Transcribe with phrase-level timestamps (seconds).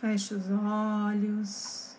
[0.00, 1.96] Feche os olhos.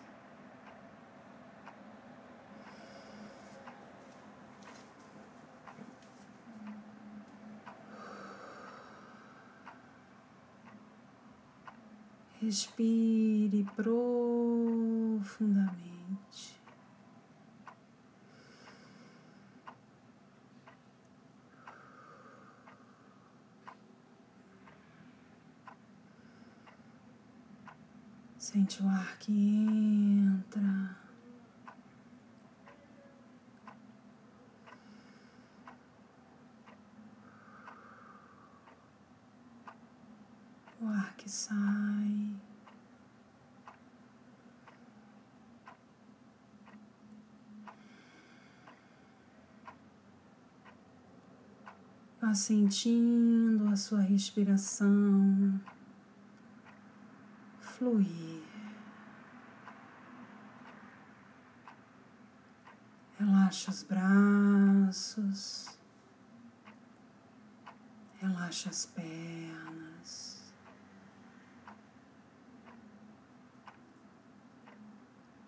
[12.40, 15.87] Respire profundamente.
[28.50, 30.96] Sente o ar que entra.
[40.80, 42.34] O ar que sai.
[52.18, 55.60] Vá sentindo a sua respiração
[57.78, 58.42] fluir.
[63.18, 65.78] Relaxa os braços,
[68.20, 70.52] relaxa as pernas,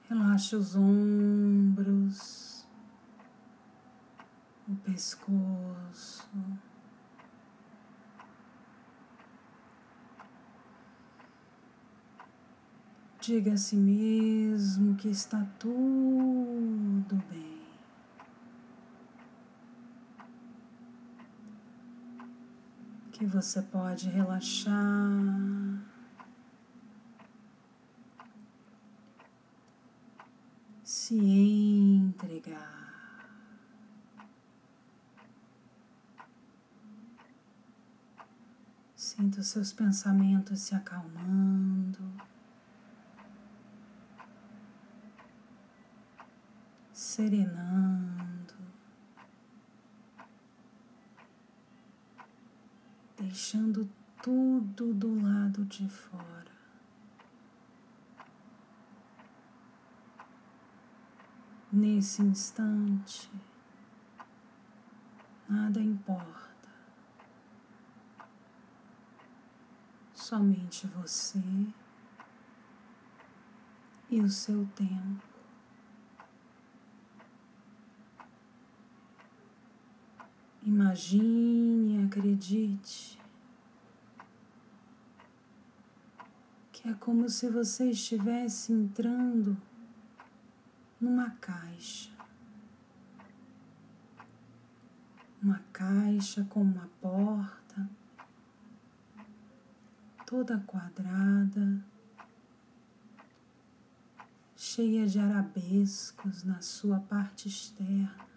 [0.09, 2.67] relaxa os ombros,
[4.69, 6.29] o pescoço.
[13.31, 17.63] Diga a si mesmo que está tudo bem.
[23.13, 24.75] Que você pode relaxar.
[30.83, 32.81] Se entregar.
[38.97, 41.50] Sinta os seus pensamentos se acalmando.
[47.21, 48.55] Serenando,
[53.19, 53.87] deixando
[54.23, 56.51] tudo do lado de fora.
[61.71, 63.31] Nesse instante,
[65.47, 66.71] nada importa,
[70.15, 71.43] somente você
[74.09, 75.30] e o seu tempo.
[80.71, 83.19] Imagine, acredite
[86.71, 89.61] que é como se você estivesse entrando
[91.01, 92.13] numa caixa.
[95.43, 97.91] Uma caixa com uma porta
[100.25, 101.85] toda quadrada,
[104.55, 108.30] cheia de arabescos na sua parte externa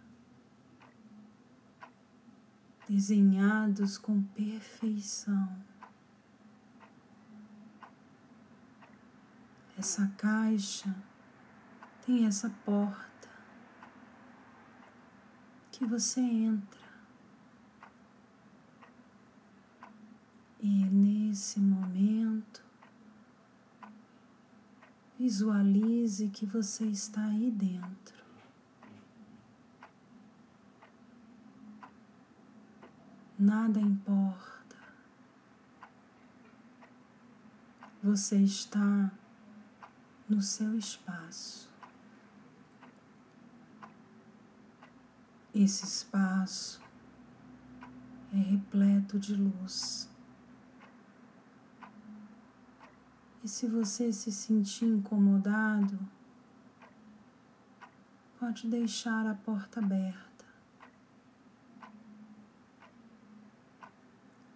[2.87, 5.55] desenhados com perfeição.
[9.77, 10.95] Essa caixa
[12.05, 13.29] tem essa porta
[15.71, 16.83] que você entra.
[20.59, 22.63] E nesse momento,
[25.19, 28.12] visualize que você está aí dentro.
[33.37, 34.75] Nada importa.
[38.03, 39.11] Você está
[40.27, 41.71] no seu espaço.
[45.53, 46.81] Esse espaço
[48.33, 50.09] é repleto de luz.
[53.43, 55.99] E se você se sentir incomodado,
[58.39, 60.32] pode deixar a porta aberta.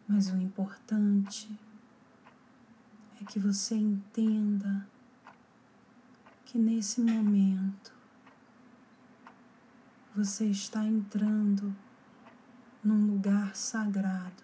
[0.08, 1.60] Mas o importante
[3.22, 4.88] é que você entenda
[6.46, 7.94] que nesse momento
[10.16, 11.76] você está entrando
[12.84, 14.44] num lugar sagrado,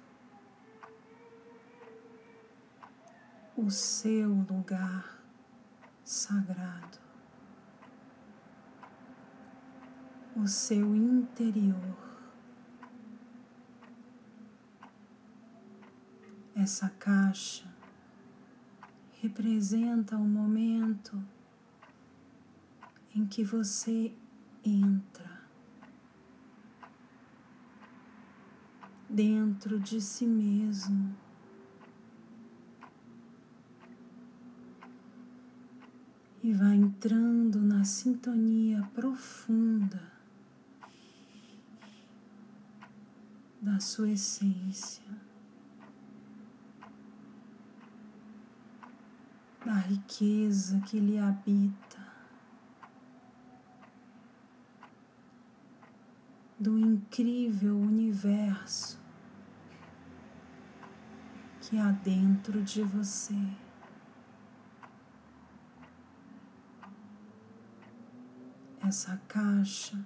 [3.56, 5.24] o seu lugar
[6.04, 7.00] sagrado,
[10.36, 12.13] o seu interior.
[16.56, 17.66] Essa caixa
[19.22, 21.22] representa o momento
[23.16, 24.14] em que você
[24.64, 25.42] entra
[29.10, 31.16] dentro de si mesmo.
[36.44, 40.12] e vai entrando na sintonia profunda
[43.62, 45.06] da sua essência,
[49.66, 52.04] da riqueza que lhe habita,
[56.60, 59.00] do incrível universo
[61.62, 63.36] que há dentro de você.
[68.86, 69.98] Essa caixa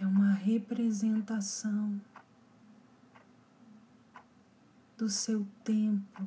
[0.00, 2.00] é uma representação
[4.96, 6.26] do seu templo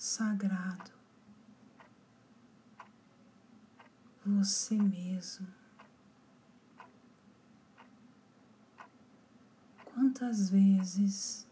[0.00, 0.90] sagrado,
[4.24, 5.46] você mesmo.
[9.84, 11.46] Quantas vezes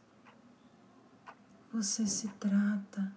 [1.71, 3.13] você se trata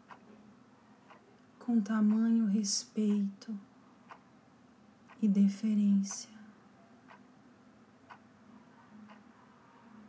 [1.59, 3.57] com tamanho respeito?
[5.21, 6.29] e deferência.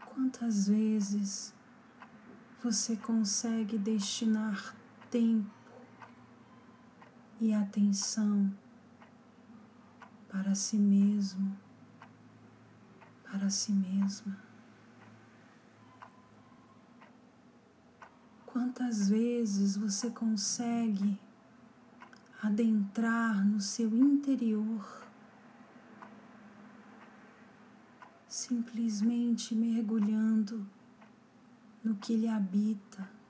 [0.06, 1.52] Quantas vezes
[2.62, 4.74] você consegue destinar
[5.12, 5.50] tempo
[7.38, 8.50] e atenção
[10.26, 11.54] para si mesmo,
[13.22, 14.38] para si mesma?
[18.46, 21.20] Quantas vezes você consegue
[22.42, 25.02] adentrar no seu interior
[28.26, 30.66] simplesmente mergulhando
[31.84, 33.21] no que lhe habita.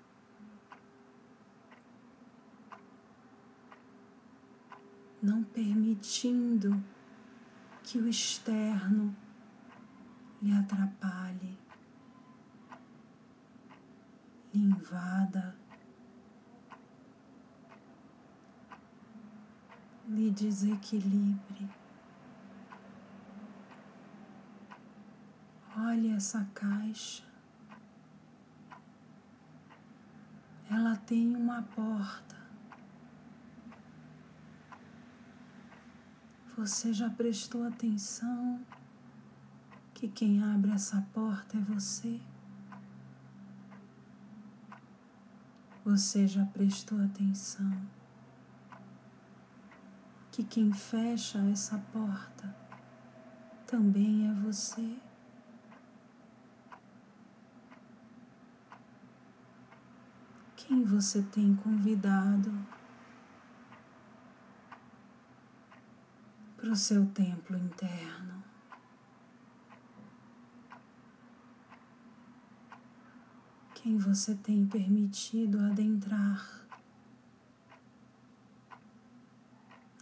[5.22, 6.82] Não permitindo
[7.84, 9.14] que o externo
[10.42, 11.56] lhe atrapalhe,
[14.52, 15.56] lhe invada,
[20.08, 21.70] lhe desequilibre.
[25.76, 27.24] Olhe essa caixa.
[30.68, 32.41] Ela tem uma porta.
[36.62, 38.64] Você já prestou atenção
[39.92, 42.20] que quem abre essa porta é você?
[45.84, 47.72] Você já prestou atenção
[50.30, 52.54] que quem fecha essa porta
[53.66, 54.96] também é você?
[60.54, 62.52] quem você tem convidado
[66.62, 68.40] para o seu templo interno.
[73.74, 76.64] Quem você tem permitido adentrar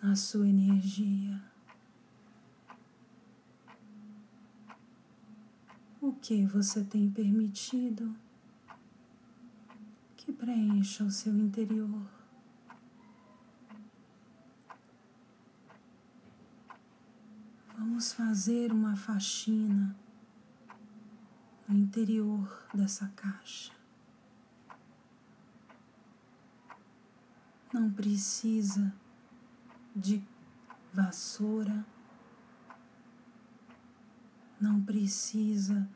[0.02, 1.42] na sua energia.
[5.98, 8.14] O que você tem permitido?
[10.40, 12.19] preencha o seu interior.
[18.00, 19.94] Vamos fazer uma faxina
[21.68, 23.74] no interior dessa caixa.
[27.70, 28.90] Não precisa
[29.94, 30.24] de
[30.94, 31.84] vassoura,
[34.58, 35.86] não precisa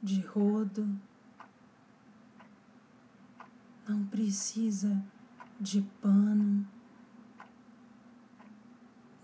[0.00, 0.86] de rodo
[3.88, 5.02] não precisa
[5.60, 6.64] de pano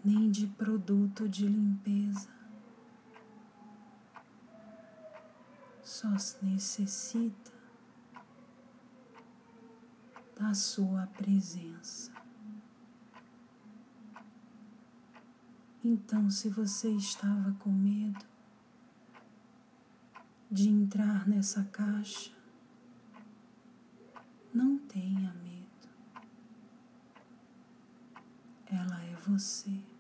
[0.07, 2.29] nem de produto de limpeza.
[5.83, 7.53] Só necessita
[10.39, 12.13] da sua presença.
[15.83, 18.25] Então, se você estava com medo
[20.49, 22.31] de entrar nessa caixa,
[24.55, 25.89] não tenha medo.
[28.67, 29.96] Ela é você,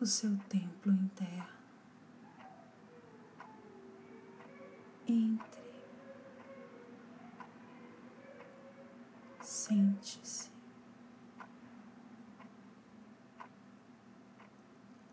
[0.00, 1.60] o seu templo interno.
[5.06, 5.60] Entre,
[9.40, 10.50] sente-se,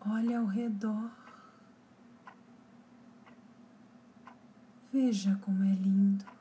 [0.06, 1.12] olhe ao redor.
[4.94, 6.38] Veja como é lindo.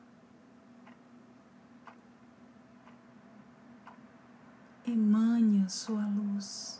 [4.87, 6.76] emane a sua luz.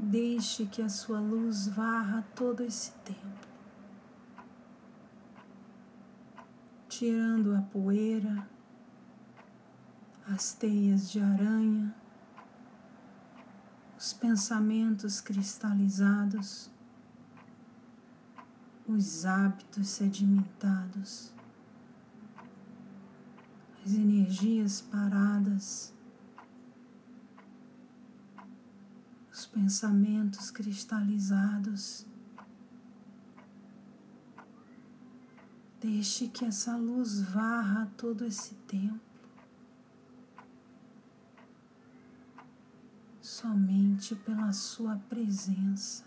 [0.00, 3.48] Deixe que a sua luz varra todo esse tempo,
[6.88, 8.48] tirando a poeira,
[10.28, 11.92] as teias de aranha,
[13.98, 16.70] os pensamentos cristalizados,
[18.86, 21.32] os hábitos sedimentados,
[23.84, 25.92] as energias paradas,
[29.48, 32.06] pensamentos cristalizados.
[35.80, 39.08] Deixe que essa luz varra todo esse tempo.
[43.40, 46.04] somente pela Sua presença,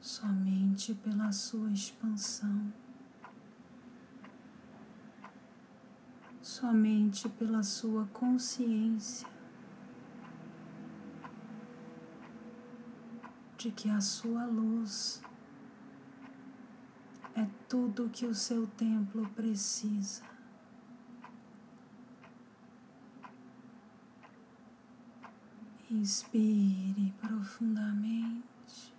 [0.00, 2.72] somente pela Sua expansão,
[6.40, 9.33] somente pela Sua consciência
[13.64, 15.22] de que a Sua luz
[17.34, 20.22] é tudo que o seu templo precisa.
[25.90, 28.94] Inspire profundamente.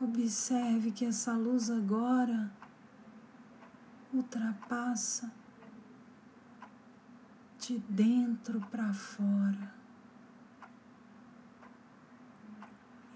[0.00, 2.52] Observe que essa luz agora
[4.14, 5.32] ultrapassa
[7.58, 9.81] de dentro para fora.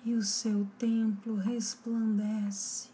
[0.06, 2.88] E o seu templo resplandece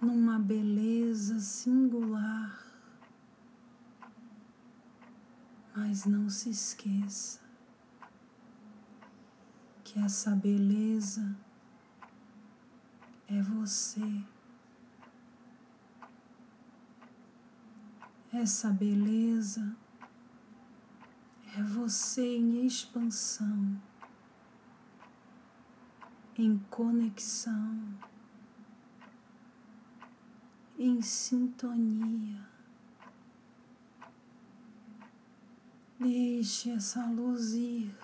[0.00, 2.62] numa beleza singular
[5.74, 7.40] Mas não se esqueça
[9.82, 11.36] que essa beleza
[13.28, 14.24] é você.
[18.32, 19.76] Essa beleza
[21.56, 23.80] é você em expansão,
[26.36, 27.78] em conexão,
[30.78, 32.50] em sintonia.
[35.98, 37.94] Deixe essa luz ir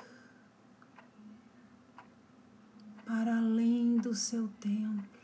[3.05, 5.19] para além do seu templo.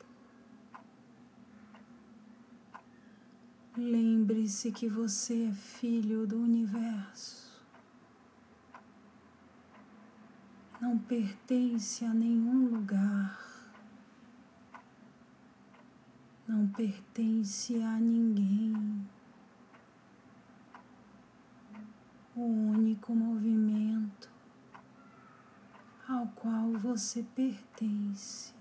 [3.77, 7.44] Lembre-se que você é filho do universo.
[10.81, 13.41] Não pertence a nenhum lugar.
[16.47, 19.05] Não pertence a ninguém.
[22.37, 24.29] o único movimento
[26.09, 28.53] ao qual você pertence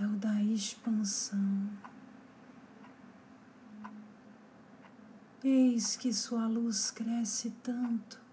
[0.00, 1.68] é o da expansão.
[5.42, 8.23] Eis que sua luz cresce tanto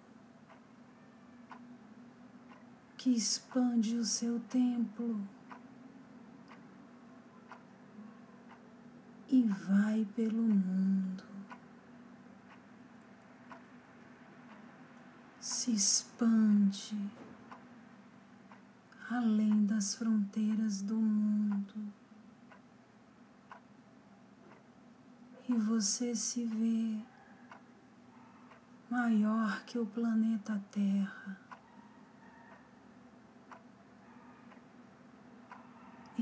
[3.02, 5.28] que expande o seu templo
[9.28, 11.24] e vai pelo mundo.
[15.40, 16.96] se expande
[19.10, 21.92] além das fronteiras do mundo
[25.50, 27.04] e você se vê
[28.92, 31.41] maior que o planeta Terra.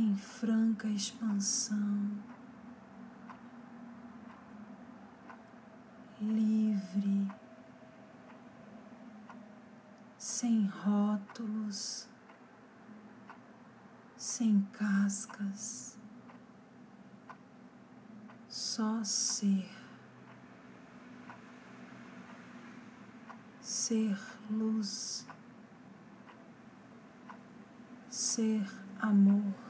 [0.01, 2.09] Em franca expansão,
[6.21, 7.27] livre
[10.17, 12.07] sem rótulos,
[14.15, 15.97] sem cascas,
[18.47, 19.69] só ser,
[23.59, 24.17] ser
[24.49, 25.27] luz,
[28.09, 28.65] ser
[29.01, 29.68] amor,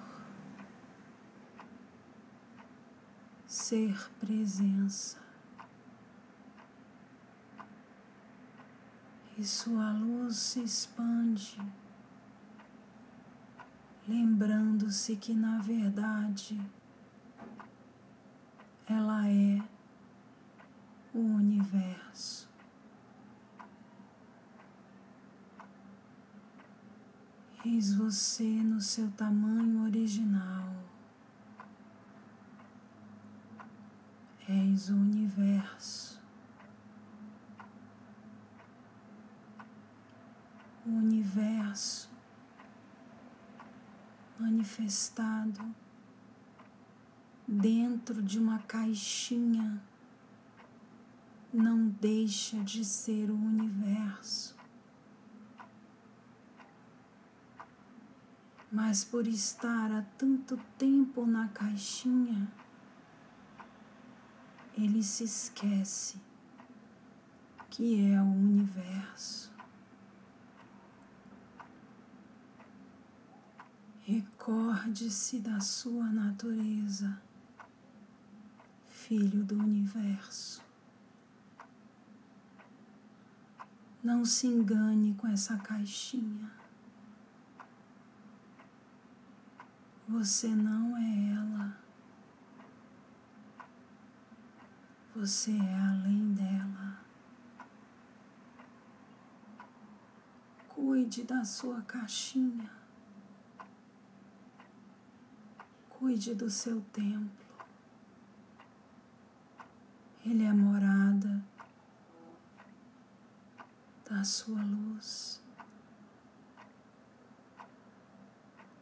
[3.70, 5.20] ser presença.
[9.38, 11.58] e sua luz se expande,
[14.06, 16.60] lembrando-se que na verdade
[18.86, 19.62] ela é
[21.14, 22.50] o universo.
[27.64, 30.99] Eis você no seu tamanho original.
[34.51, 36.20] És o universo.
[40.89, 42.10] o universo
[44.39, 45.63] manifestado
[47.48, 49.82] dentro de uma caixinha
[51.53, 54.58] não deixa de ser o universo.
[58.72, 62.48] Mas por estar há tanto tempo na caixinha,
[64.83, 66.17] ele se esquece
[67.69, 69.51] que é o universo.
[74.01, 77.21] Recorde-se da sua natureza,
[78.88, 80.63] filho do universo.
[84.01, 86.50] Não se engane com essa caixinha.
[90.07, 91.49] Você não é ela.
[95.20, 96.98] Você é além dela.
[100.70, 102.72] Cuide da sua caixinha.
[105.90, 107.46] Cuide do seu templo.
[110.26, 111.44] Ele é morada
[114.10, 115.44] da sua luz.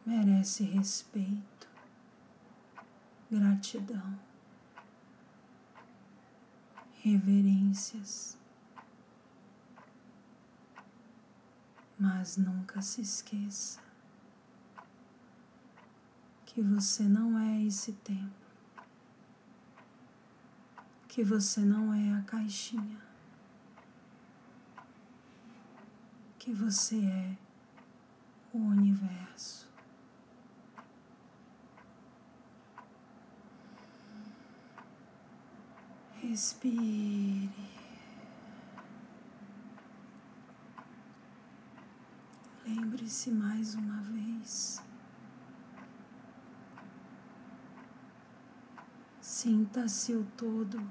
[0.05, 1.67] Merece respeito,
[3.31, 4.26] gratidão,
[7.07, 8.37] reverências.
[11.97, 13.79] Mas nunca se esqueça
[16.45, 18.47] que você não é esse templo,
[21.07, 23.01] que você não é a caixinha,
[26.37, 27.37] que você é
[28.53, 29.66] o universo.
[36.29, 37.49] Respire.
[42.65, 44.83] Lembre-se mais uma vez.
[49.21, 50.85] Sinta-se o todo.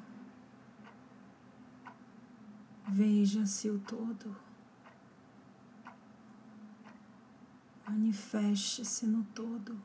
[2.89, 4.35] Veja-se o todo.
[7.87, 9.79] Manifeste-se no todo.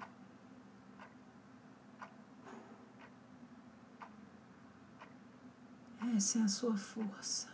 [6.13, 7.47] Essa é a sua força.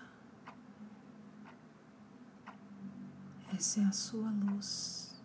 [3.54, 5.16] Essa é a sua luz.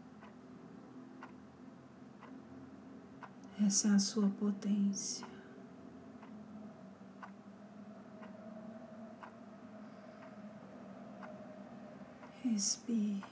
[3.65, 5.27] Essa é a sua potência.
[12.45, 13.25] Respire.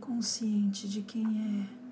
[0.00, 1.24] Consciente de quem
[1.70, 1.83] é.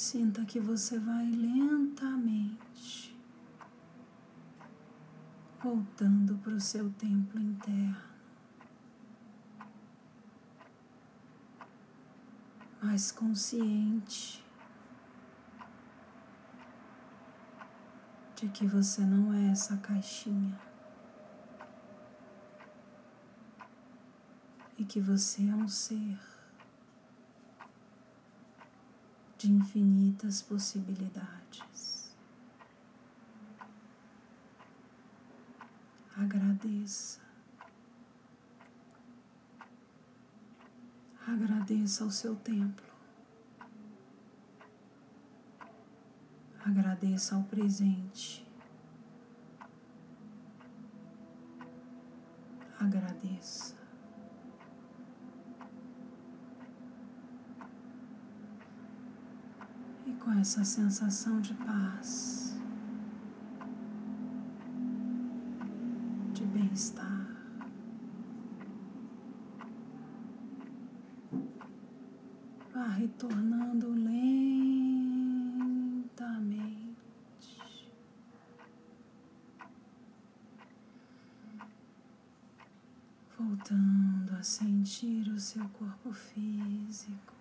[0.00, 3.14] Sinta que você vai lentamente
[5.62, 8.02] voltando para o seu templo interno.
[12.82, 14.42] Mais consciente
[18.36, 20.58] de que você não é essa caixinha
[24.78, 26.29] e que você é um ser
[29.40, 32.14] de infinitas possibilidades.
[36.14, 37.20] Agradeça.
[41.26, 42.84] Agradeça ao seu templo.
[46.62, 48.46] Agradeça ao presente.
[52.78, 53.79] Agradeça.
[60.10, 62.58] E com essa sensação de paz,
[66.34, 67.28] de bem-estar,
[72.74, 74.90] vá retornando lentamente
[83.38, 87.39] voltando a sentir o seu corpo físico.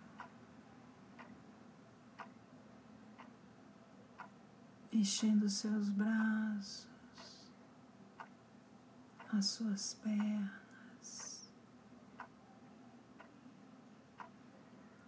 [4.92, 6.88] Os seus braços,
[9.32, 11.50] as suas pernas,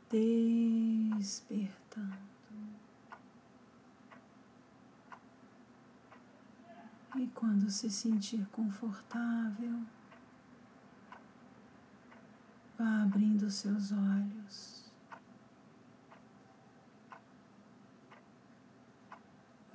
[0.10, 1.72] despertando.
[7.18, 9.84] E quando se sentir confortável,
[12.82, 14.81] Vá abrindo seus olhos,